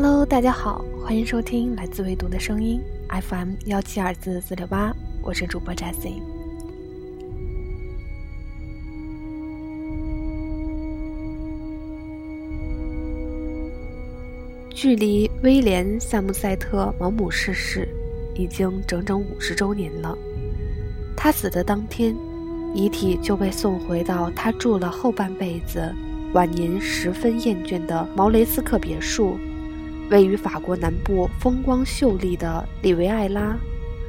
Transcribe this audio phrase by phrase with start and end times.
[0.00, 6.22] Hello，大家好，欢迎收听来自唯读的声音 FM 幺七二四四六八，我是主播 Jessie。
[14.70, 17.88] 距离威廉·萨姆塞特·毛姆逝世
[18.36, 20.16] 已经整整五十周年了。
[21.16, 22.14] 他死的当天，
[22.72, 25.92] 遗体就被送回到他住了后半辈子、
[26.34, 29.36] 晚年十分厌倦的毛雷斯克别墅。
[30.10, 33.54] 位于法国南部风光秀丽的里维埃拉，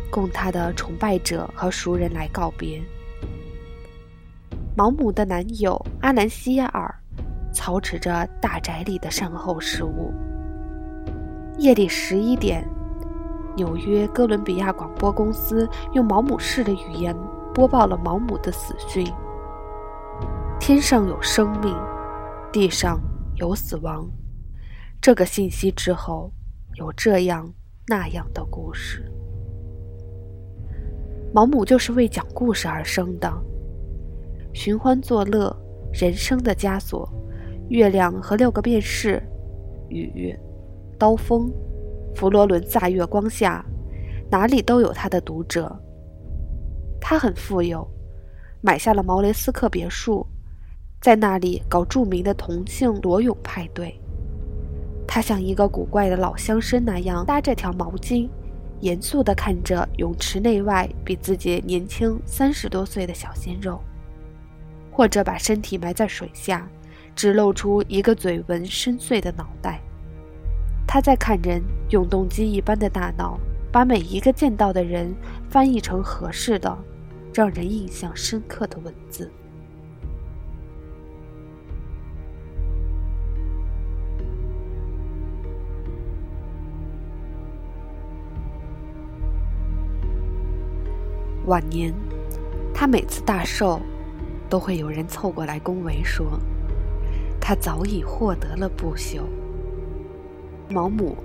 [0.09, 2.81] 供他的崇拜者和熟人来告别。
[4.77, 6.95] 毛姆的男友阿兰西亚尔
[7.52, 10.13] 操持着大宅里的善后事务。
[11.58, 12.66] 夜里十一点，
[13.58, 17.13] 纽约哥伦比亚广播公司用毛姆式的语言
[17.53, 19.06] 播报了毛姆的死讯：
[20.61, 21.75] 天上有生命，
[22.53, 22.97] 地上
[23.36, 24.08] 有死亡。
[25.02, 26.30] 这个信息之后，
[26.75, 27.50] 有这样
[27.88, 29.09] 那样的故事。
[31.33, 33.31] 毛姆就是为讲故事而生的，
[34.53, 35.56] 寻欢作乐，
[35.94, 37.09] 人生的枷锁，
[37.69, 39.23] 月亮和六个便士，
[39.88, 40.38] 雨，
[40.97, 41.50] 刀锋，
[42.13, 43.66] 佛罗伦萨月光下，
[44.30, 45.73] 哪里都有他的读者。
[47.00, 47.89] 他很富有，
[48.59, 50.28] 买下了毛雷斯克别墅，
[51.00, 53.98] 在那里搞著名的同性裸泳派对。
[55.12, 58.30] 他像一个古怪的老乡绅那样搭着条毛巾，
[58.80, 63.82] 严肃地看着泳池内外比自己年轻三十多岁的小鲜肉，
[64.92, 66.70] 或者把身体埋在水下，
[67.16, 69.82] 只露出一个嘴纹深邃的脑袋。
[70.86, 73.40] 他在看人，用动机一般的大脑
[73.72, 75.12] 把每一个见到的人
[75.50, 76.78] 翻译成合适的、
[77.34, 79.31] 让人印象深刻的文字。
[91.50, 91.92] 晚年，
[92.76, 93.82] 他每次大寿，
[94.48, 96.40] 都会有人凑过来恭维说
[97.42, 99.24] ：“他早已获得了不朽。”
[100.70, 101.18] 毛姆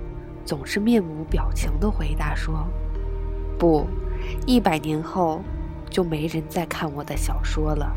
[0.43, 2.67] 总是面无表情地回答说
[3.59, 3.85] ：“不，
[4.47, 5.43] 一百年后
[5.91, 7.95] 就没人再看我的小说了。”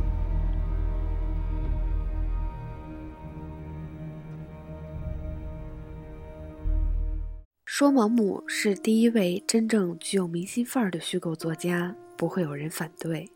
[7.65, 11.97] 说毛姆是第一位真正具有明星范儿的虚构作家。
[12.18, 13.30] 不会有人反对。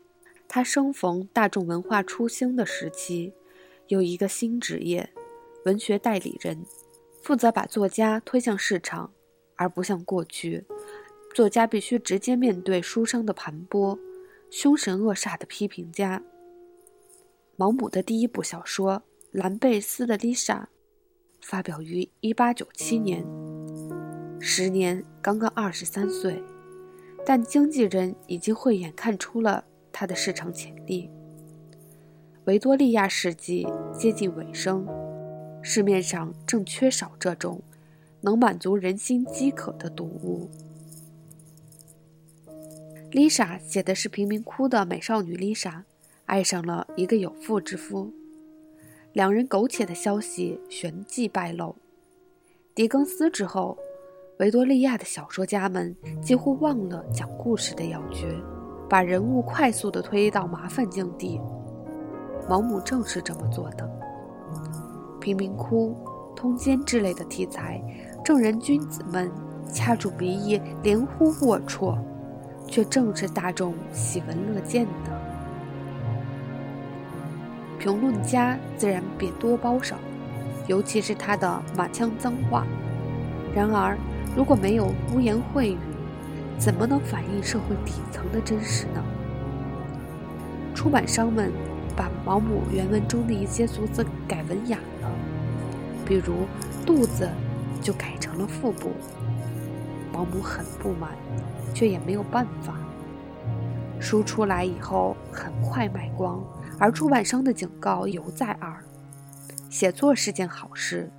[0.47, 3.33] 他生逢大众文化初兴的时期，
[3.87, 5.09] 有一个新职业——
[5.65, 6.63] 文学代理人，
[7.23, 9.11] 负责把作家推向市场，
[9.55, 10.65] 而不像过去，
[11.33, 13.97] 作家必须直接面对书商的盘剥、
[14.51, 16.21] 凶神恶煞的批评家。
[17.55, 18.95] 毛姆的第一部小说
[19.31, 20.69] 《兰贝斯的丽莎》
[21.47, 26.43] 发表于1897年，时年刚刚二十三岁。
[27.25, 31.09] 但经纪人已经慧眼看出了他的市场潜力。
[32.45, 33.65] 维多利亚世纪
[33.97, 34.85] 接近尾声，
[35.61, 37.61] 市面上正缺少这种
[38.19, 40.49] 能满足人心饥渴的读物。
[43.11, 45.85] 丽莎写的是贫民窟的美少女丽莎
[46.25, 48.11] 爱上了一个有妇之夫，
[49.13, 51.75] 两人苟且的消息旋即败露。
[52.75, 53.77] 狄更斯之后。
[54.43, 58.27] 维多利亚的小说家们几乎忘了讲故事的要诀，
[58.89, 61.39] 把人物快速地推到麻烦境地。
[62.49, 63.89] 毛姆正是这么做的。
[65.21, 65.95] 贫民窟、
[66.35, 67.81] 通奸之类的题材，
[68.21, 69.31] 正人君子们
[69.71, 71.97] 掐住鼻翼连呼龌龊，
[72.67, 75.21] 却正是大众喜闻乐见的。
[77.79, 79.95] 评论家自然贬多褒少，
[80.67, 82.67] 尤其是他的满腔脏话。
[83.55, 83.97] 然而。
[84.35, 85.77] 如果没有污言秽语，
[86.57, 89.03] 怎么能反映社会底层的真实呢？
[90.73, 91.51] 出版商们
[91.95, 95.11] 把毛姆原文中的一些俗字改文雅了，
[96.05, 96.47] 比如
[96.83, 97.29] “肚子”
[97.79, 98.91] 就改成了“腹部”。
[100.11, 101.11] 毛姆很不满，
[101.73, 102.75] 却也没有办法。
[103.99, 106.43] 书出来以后很快卖光，
[106.79, 108.83] 而出版商的警告犹在耳：
[109.69, 111.11] 写作是件好事。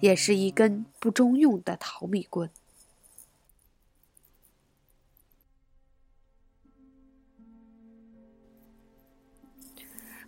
[0.00, 2.50] 也是一根不中用的淘米棍。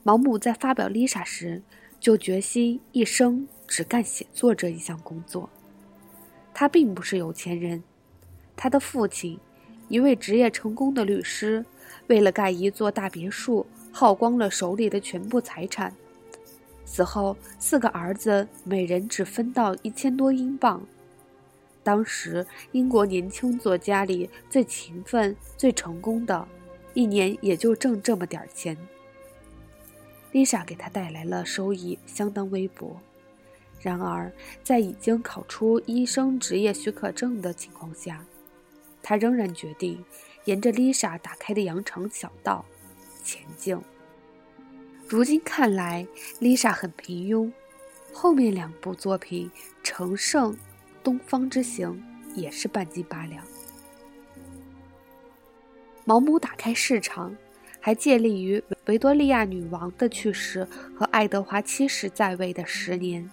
[0.02, 1.62] 毛姆在发表《丽莎》时，
[2.00, 5.50] 就决心一生只干写作这一项工作。
[6.54, 7.84] 他并不是有钱人，
[8.56, 9.38] 他的父亲，
[9.88, 11.64] 一位职业成功的律师，
[12.06, 15.94] 为了盖一座大别墅，耗光了手里的全部财产。
[16.90, 20.84] 死后，四个儿子每人只分到一千多英镑，
[21.84, 26.48] 当时英国年轻作家里最勤奋、最成功的，
[26.92, 28.76] 一年也就挣这么点钱。
[30.32, 33.00] 丽莎给他带来了收益相当微薄。
[33.80, 34.30] 然而，
[34.64, 38.26] 在已经考出医生执业许可证的情况下，
[39.00, 40.04] 他仍然决定
[40.44, 42.64] 沿着丽莎打开的羊肠小道
[43.22, 43.78] 前进。
[45.10, 46.06] 如今看来，
[46.38, 47.50] 丽莎很平庸。
[48.12, 49.50] 后面两部作品
[49.82, 50.52] 《成圣》
[51.02, 52.00] 《东方之行》
[52.36, 53.44] 也是半斤八两。
[56.04, 57.36] 毛姆打开市场，
[57.80, 60.64] 还借力于维多利亚女王的去世
[60.94, 63.28] 和爱德华七世在位的十年。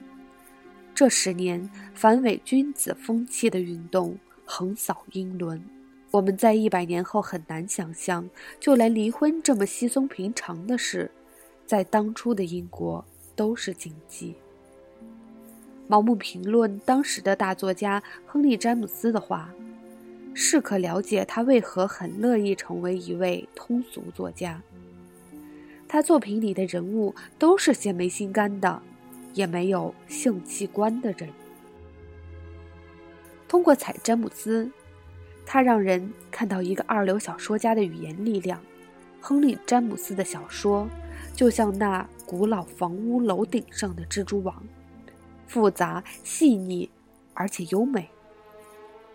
[0.96, 5.64] 这十年，反伪君子风气的运动横扫英伦。
[6.10, 8.28] 我们在一百年后很难想象，
[8.60, 11.12] 就连离婚这么稀松平常的事，
[11.68, 13.04] 在当初的英国
[13.36, 14.34] 都是禁忌。
[15.88, 19.54] 盲目评论当时的大作家亨利·詹姆斯的话，
[20.34, 24.62] 是可了解他为何很乐意成为一位通俗作家。
[25.88, 28.82] 他作品里的人物都是些没心肝的，
[29.34, 31.30] 也没有性器官的人。
[33.48, 34.70] 通过采詹姆斯，
[35.46, 38.60] 他让人看到一个二流小说家的语言力量。
[39.22, 40.88] 亨利·詹姆斯的小说
[41.38, 44.64] 就像那古老房屋楼顶上的蜘蛛网。
[45.46, 46.90] 复杂、细腻，
[47.36, 48.10] 而且优美。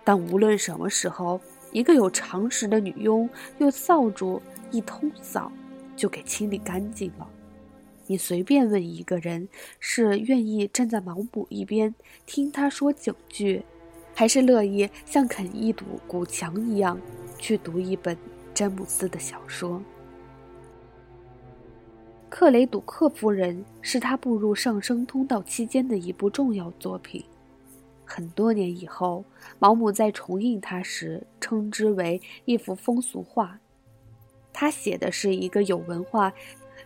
[0.04, 1.40] 但无论什么时候，
[1.72, 3.28] 一个有常识的女佣
[3.58, 4.40] 用扫帚
[4.70, 5.50] 一通扫，
[5.96, 7.28] 就给清理干净了。
[8.06, 9.48] 你随便问一个人，
[9.80, 11.92] 是愿意站在毛姆一边
[12.24, 13.64] 听他说警句，
[14.14, 16.96] 还是乐意像啃一堵古墙一样
[17.36, 18.16] 去读一本
[18.54, 19.82] 詹姆斯的小说？
[22.34, 27.22] 克雷赌克夫人是他步入上升通道期间的一部重要作品。
[28.06, 29.22] 很多年以后，
[29.58, 33.60] 毛姆在重印它时称之为一幅风俗画。
[34.50, 36.32] 他写的是一个有文化、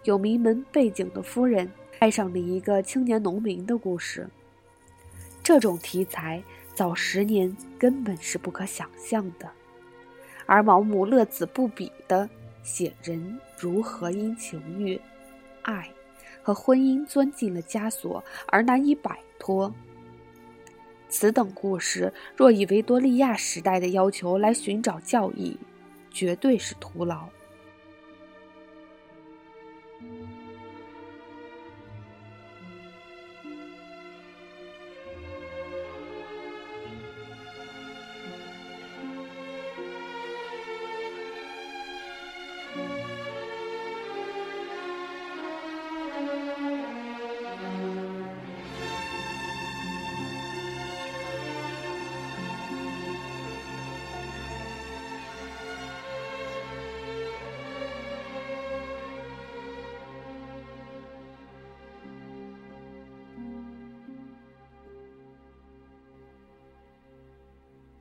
[0.02, 1.70] 有名门背景的夫人
[2.00, 4.28] 爱上了一个青年农民的故事。
[5.44, 6.42] 这种题材
[6.74, 9.48] 早十年根本是不可想象的，
[10.44, 12.28] 而毛姆乐此不彼地
[12.64, 15.00] 写人如何因情欲。
[15.66, 15.90] 爱
[16.42, 19.72] 和婚姻钻进了枷锁而难以摆脱。
[21.08, 25.56] 此等故事，若以维多利亚时代的要求来寻找教义，
[26.10, 27.28] 绝对是徒劳。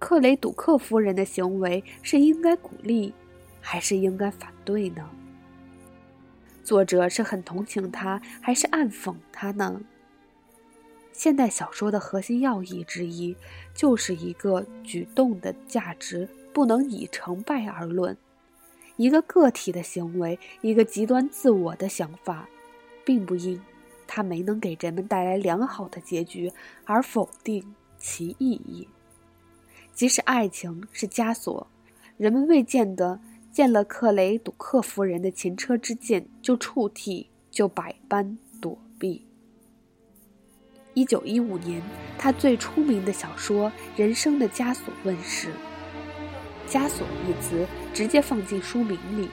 [0.05, 3.11] 克雷杜克夫人的行为是应该鼓励，
[3.59, 5.09] 还是应该反对呢？
[6.63, 9.81] 作者是很同情他，还是暗讽他呢？
[11.11, 13.35] 现代小说的核心要义之一，
[13.73, 18.15] 就是一个举动的价值不能以成败而论，
[18.97, 22.47] 一个个体的行为，一个极端自我的想法，
[23.03, 23.59] 并不因
[24.05, 26.53] 他没能给人们带来良好的结局
[26.83, 28.87] 而否定其意义。
[29.95, 31.67] 即使爱情是枷锁，
[32.17, 33.17] 人们未见得
[33.49, 39.25] 见了克雷赌克夫人的前车之鉴就触涕，就百般躲避。
[40.93, 41.81] 一九一五年，
[42.17, 45.53] 他最出名的小说《人生的枷锁》问世
[46.67, 49.29] ，“枷锁”一词直接放进书名里。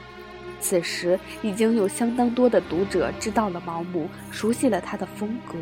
[0.61, 5.59] 此时，已经有相当多的读者知道了毛姆，熟悉了他的风格。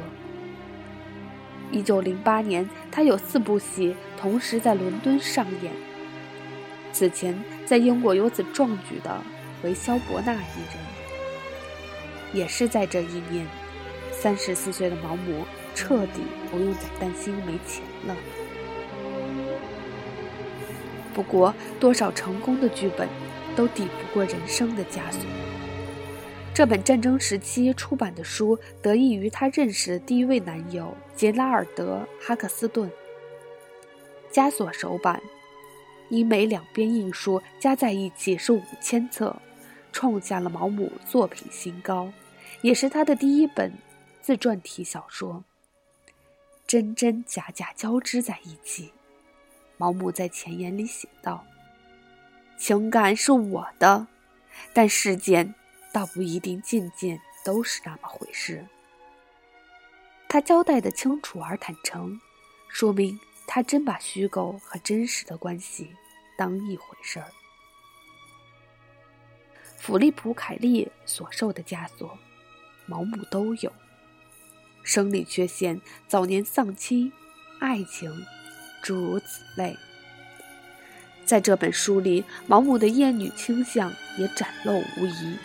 [1.70, 5.72] 一九零八年，他有四部戏同时在伦敦上演。
[6.92, 9.22] 此前，在英国有此壮举的
[9.62, 10.80] 为萧伯纳一人。
[12.32, 13.46] 也是在这一年，
[14.12, 18.16] 三十四岁的毛姆彻底不用再担心没钱了。
[21.12, 23.08] 不过，多少成功的剧本，
[23.56, 25.22] 都抵不过人生的枷锁。
[26.52, 32.90] 这本战争时期出版的书得益于他认识的第一位男友杰拉尔德·哈克斯顿。
[34.32, 35.22] 枷锁首版，
[36.10, 39.34] 英美两边印数加在一起是五千册，
[39.92, 42.12] 创下了毛姆作品新高，
[42.62, 43.72] 也是他的第一本
[44.20, 45.44] 自传体小说。
[46.66, 48.92] 真真假假交织在一起，
[49.76, 51.44] 毛姆在前言里写道
[52.58, 54.06] ：“情感是我的，
[54.72, 55.54] 但事件
[55.92, 58.66] 倒不一定件件都是那么回事。”
[60.28, 62.20] 他交代的清楚而坦诚，
[62.68, 65.92] 说明他真把虚构和真实的关系
[66.38, 67.26] 当一回事儿。
[69.76, 72.16] 弗利普·凯利所受的枷锁，
[72.86, 73.72] 毛姆都有：
[74.84, 77.10] 生理缺陷、早年丧妻、
[77.58, 78.24] 爱情，
[78.82, 79.76] 诸如此类。
[81.24, 85.36] 在这本书里，毛姆的厌女倾向也展露无遗。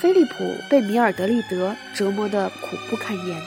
[0.00, 3.38] 菲利普被米尔德利德折磨得苦不堪言，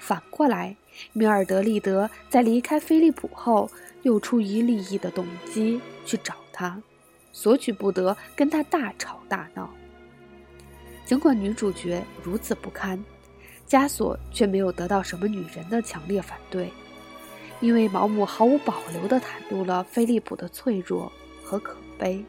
[0.00, 0.74] 反过来，
[1.12, 3.70] 米尔德利德在离开菲利普后，
[4.02, 6.82] 又出于利益的动机去找他。
[7.32, 9.70] 索取不得，跟他大吵大闹。
[11.04, 13.00] 尽管女主角如此不堪，
[13.68, 16.72] 枷锁却没有得到什么女人的强烈反对，
[17.60, 21.12] 因为毛姆毫无保留地袒露了菲利普的脆弱
[21.44, 22.24] 和可悲。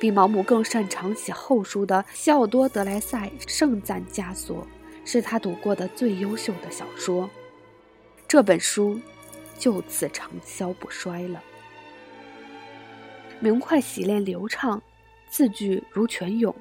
[0.00, 4.66] 比毛姆更擅长写后书的西奥多·德莱塞盛赞枷锁
[5.04, 7.28] 是他读过的最优秀的小说，
[8.26, 8.98] 这本书
[9.58, 11.42] 就此长销不衰了。
[13.40, 14.80] 明快洗练流畅，
[15.28, 16.54] 字句如泉涌。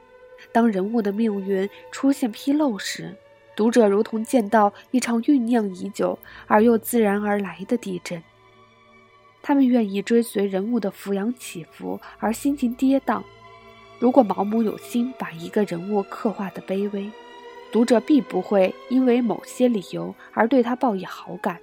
[0.52, 3.16] 当人物的命运出现纰漏时，
[3.56, 8.22] 读者如同见到一场酝酿已久而又自然而来的地震。
[9.50, 13.24] 他们愿意追随人物的俯仰起伏而心情跌宕。
[13.98, 17.12] 如果毛姆有心把一个人物刻画的卑微，
[17.72, 21.60] 读者必不会因为某些理由而对他抱以好感。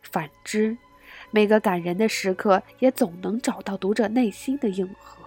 [0.00, 0.78] 反之。
[1.32, 5.24] 每个感人的时刻，也总能找到读者内心的应和。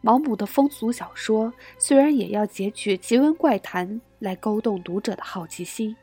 [0.00, 5.94] 毛姆的风俗小说虽然也要截取奇闻怪谈来勾动读者的好奇心，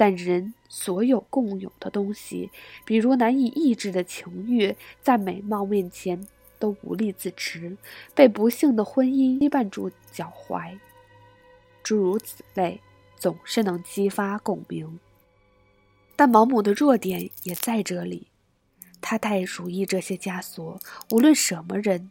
[0.00, 2.50] 但人所有共有的东西，
[2.86, 6.26] 比如难以抑制的情欲，在美貌面前
[6.58, 7.76] 都无力自持，
[8.14, 10.78] 被不幸的婚姻羁绊住脚踝，
[11.82, 12.80] 诸如此类，
[13.14, 14.98] 总是能激发共鸣。
[16.16, 18.28] 但毛姆的弱点也在这里，
[19.02, 20.80] 他太熟意这些枷锁。
[21.10, 22.10] 无论什么人，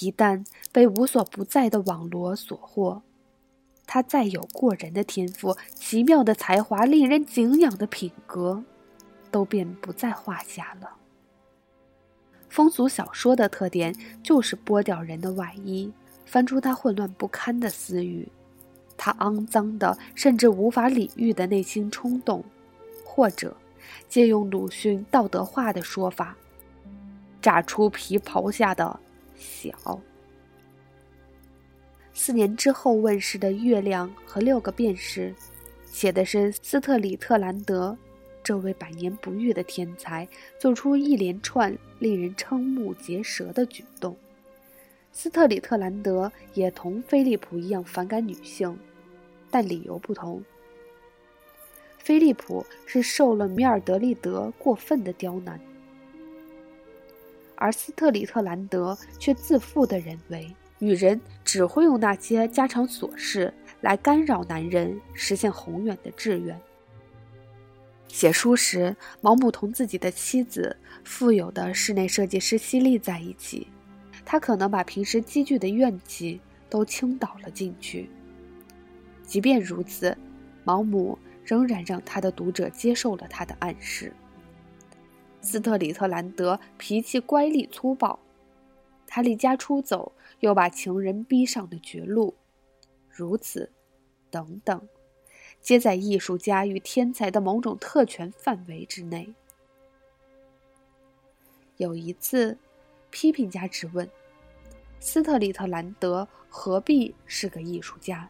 [0.00, 3.04] 一旦被无所不在的网罗所获，
[3.86, 8.62] 他再有过人的天赋、奇妙的才华、令人敬仰的品格，
[9.30, 10.90] 都便不在话下了。
[12.48, 15.92] 风俗小说的特点就是剥掉人的外衣，
[16.24, 18.28] 翻出他混乱不堪的私欲，
[18.96, 22.44] 他肮脏的甚至无法理喻的内心冲动。
[23.04, 23.56] 或者，
[24.08, 26.36] 借用鲁迅道德化的说法，
[27.40, 28.98] 炸出皮袍下的
[29.36, 30.00] 小。
[32.16, 35.34] 四年之后问世的《月亮和六个便士》，
[35.84, 37.96] 写的是斯特里特兰德
[38.42, 44.16] 这位百年不遇的天才做出一连串令人瞠目结舌的举动。
[45.12, 48.78] 斯特里特兰德也同菲利普一样反感女性，
[49.50, 50.42] 但理由不同。
[51.98, 55.60] 菲利普是受了米尔德利德过分的刁难，
[57.56, 66.58] 而斯特里特兰德却自负地认为，女人只会用那些家常琐事来干扰男人实现宏远的志愿。
[68.08, 73.66] 写书时，毛姆同自己的妻子、富有的室内设计师西利在一起，
[74.24, 78.08] 他可能把平时积聚的怨气都倾倒了进去。
[79.22, 80.16] 即便如此，
[80.64, 81.18] 毛姆。
[81.46, 84.10] 仍然让他的读者接受了他的暗示。
[85.42, 88.18] 斯特里特兰德脾气乖戾粗暴，
[89.06, 90.10] 他离家出走，
[90.44, 92.34] 又把情人逼上了绝路，
[93.08, 93.72] 如此，
[94.30, 94.86] 等等，
[95.62, 99.32] 皆在艺术家与天才的某种特权范围之内。
[101.78, 102.58] 有一次，
[103.08, 104.06] 批评家质问：
[105.00, 108.28] 斯特里特兰德何必是个艺术家？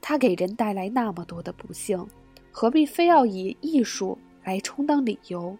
[0.00, 2.06] 他给人带来那么多的不幸。
[2.52, 5.58] 何必非要以艺术来充当理由？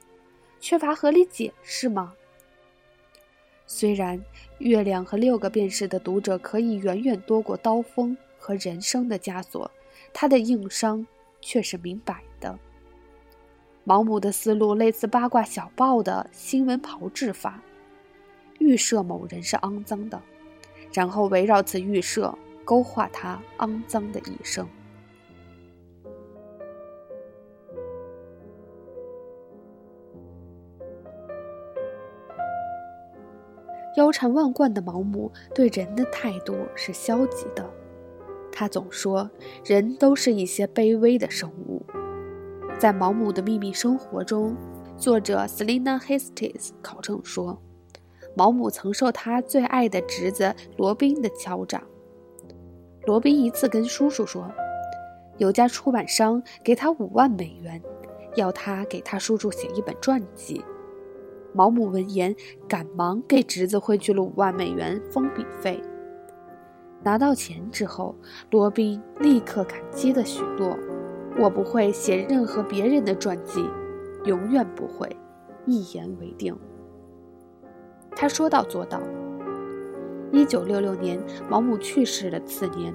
[0.60, 2.14] 缺乏合理解释吗？
[3.72, 4.18] 虽然
[4.58, 9.70] 《月亮和六个便士》的读者可以远远多过刀锋和人生的枷锁，
[10.12, 11.06] 他的硬伤
[11.40, 12.58] 却是明摆的。
[13.84, 17.62] 毛姆的思路类似八卦小报的新闻炮制法，
[18.58, 20.20] 预设某人是肮脏的，
[20.92, 24.68] 然后围绕此预设勾画他肮脏的一生。
[34.00, 37.68] 腰缠万贯的毛姆对人的态度是消极的，
[38.50, 39.30] 他总说
[39.62, 41.84] 人都是一些卑微的生物，
[42.78, 44.56] 在《毛姆的秘密生活》中，
[44.96, 47.60] 作者 Selina Hastings 考证说，
[48.34, 51.82] 毛姆曾受他最爱的侄子罗宾的敲诈。
[53.04, 54.50] 罗宾一次跟叔叔说，
[55.36, 57.82] 有家出版商给他五万美元，
[58.34, 60.64] 要他给他叔叔写一本传记。
[61.52, 62.34] 毛姆闻言，
[62.68, 65.82] 赶忙给侄子汇去了五万美元封笔费。
[67.02, 68.14] 拿到钱之后，
[68.50, 70.76] 罗宾立刻感激的许诺
[71.40, 73.64] ：“我不会写任何别人的传记，
[74.24, 75.08] 永远不会。”
[75.66, 76.56] 一言为定。
[78.16, 79.00] 他说到做到。
[80.32, 82.94] 一九六六年，毛姆去世的次年，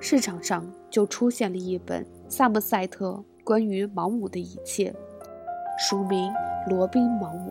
[0.00, 4.94] 市场上就出现了一本萨默塞特关于毛姆的一切，
[5.78, 6.30] 书名
[6.70, 7.50] 《罗宾·毛姆》。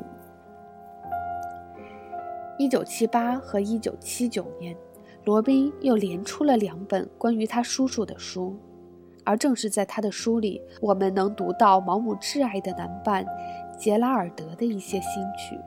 [2.61, 4.77] 一九七八和一九七九年，
[5.25, 8.55] 罗宾又连出了两本关于他叔叔的书，
[9.23, 13.25] 而正是在他的书里，我们能读到毛姆挚爱的男伴
[13.79, 15.59] 杰拉尔德的一些新曲。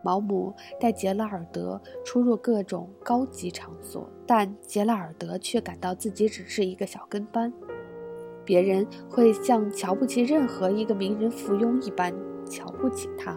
[0.00, 7.52] 毛姆带杰拉尔德出入各种高级场所，但杰拉尔德却感到自己只是一个小跟班，
[8.44, 12.14] 别人会像瞧不起任何一个名人附庸一般
[12.48, 13.36] 瞧不起他。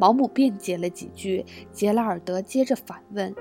[0.00, 3.34] 毛姆辩解了几句，杰拉尔德接着反问：“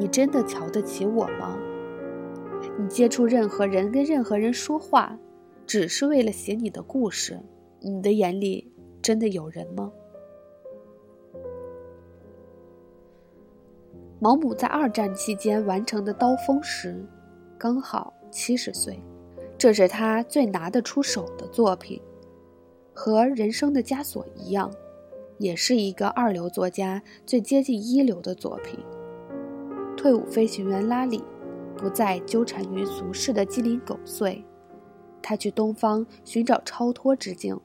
[0.00, 1.58] 你真的瞧得起我吗？
[2.78, 5.18] 你接触任何人，跟任何人说话，
[5.66, 7.38] 只是为了写你的故事？
[7.80, 9.92] 你的眼里真的有人吗？”
[14.18, 17.04] 毛姆在二战期间完成的《刀锋》时，
[17.58, 18.98] 刚好七十岁，
[19.58, 22.00] 这是他最拿得出手的作品，
[22.94, 24.72] 和《人生的枷锁》一样。
[25.38, 28.78] 也是一个二流作家最接近一流的作品。
[29.96, 31.22] 退伍飞行员拉里
[31.76, 34.44] 不再纠缠于俗世的鸡零狗碎，
[35.22, 37.58] 他去东方寻找超脱之境。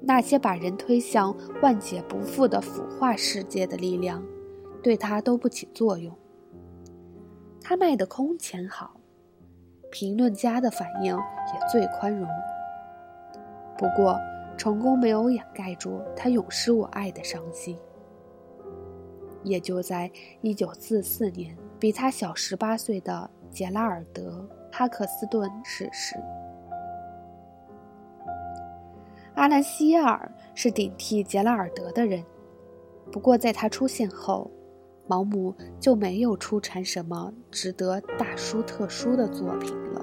[0.00, 4.22] 那些把人推向万劫不复的腐化世界的力量，
[4.82, 6.12] 对他都不起作用。
[7.60, 8.96] 他卖的空前好，
[9.90, 12.26] 评论家的反应也最宽容。
[13.76, 14.18] 不过。
[14.56, 17.78] 成功没有掩盖住他永失我爱的伤心。
[19.42, 20.10] 也就在
[20.42, 26.14] 1944年，比他小18岁的杰拉尔德·哈克斯顿逝世。
[29.34, 32.24] 阿兰·希耶尔是顶替杰拉尔德的人，
[33.10, 34.50] 不过在他出现后，
[35.08, 40.01] 毛姆就没有出产什么值得大书特书的作品了。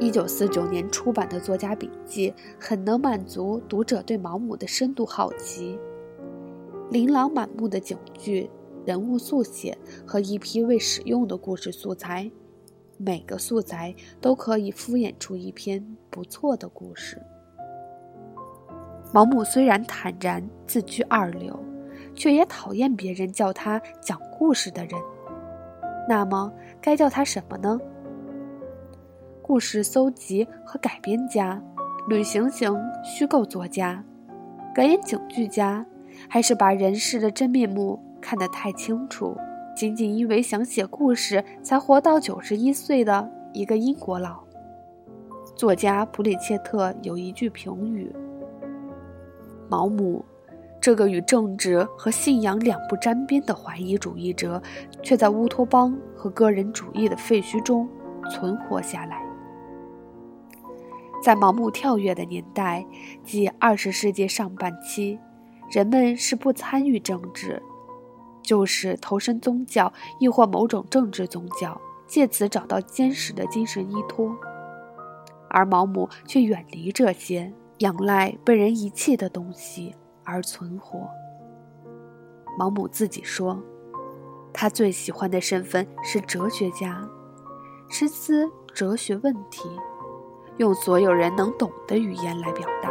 [0.00, 5.76] 一九四九年出版的作家笔记很能满足读者对毛姆的深度好奇。
[6.90, 8.48] 琳琅满目的警句、
[8.86, 12.30] 人物速写和一批未使用的故事素材，
[12.96, 17.20] 每个素材都可以敷衍出一篇不错的故事。
[19.12, 21.58] 毛姆虽然坦然自居二流，
[22.14, 24.92] 却也讨厌别人叫他讲故事的人。
[26.08, 27.78] 那么，该叫他什么呢？
[29.48, 31.58] 故事搜集和改编家，
[32.06, 34.04] 旅行型虚构作家，
[34.74, 35.86] 格言警句家，
[36.28, 39.34] 还是把人世的真面目看得太清楚，
[39.74, 44.40] 仅仅因为想写故事才活到九十一岁的一个英国佬？
[45.56, 48.14] 作家普里切特有一句评语：
[49.70, 50.22] 毛姆，
[50.78, 54.60] 这个与政治和信仰两不沾边的怀疑主义者，
[55.02, 57.88] 却在乌托邦和个人主义的废墟中
[58.30, 59.26] 存活下来。
[61.22, 62.86] 在盲目跳跃的年代，
[63.24, 65.18] 即二十世纪上半期，
[65.70, 67.62] 人们是不参与政治，
[68.42, 74.34] 就是投身宗教，亦或某种政治宗教，借此找到坚实的精神依托。
[75.50, 81.08] 而毛姆却远离这些，仰赖被人遗弃的东西而存活。
[82.58, 83.60] 毛姆自己说，
[84.52, 87.08] 他最喜欢的身份是哲学家，
[87.90, 89.68] 深思哲学问题。
[90.58, 92.90] 用所有人能懂的语言来表达。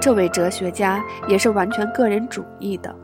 [0.00, 2.94] 这位哲学家也是完全个人主义的，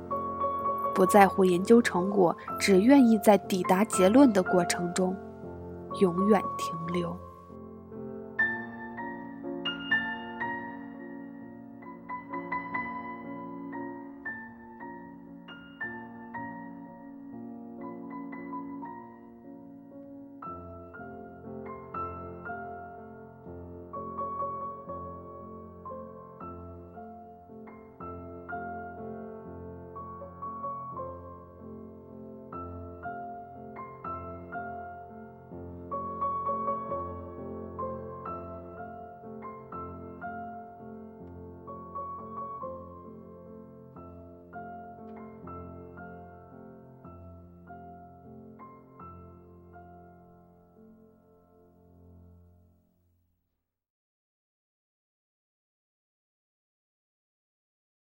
[0.94, 5.14] 不在乎研究成果，只愿意在抵达结论的过程中
[6.00, 7.14] 永远停留。